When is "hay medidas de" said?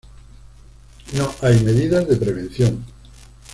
1.43-2.15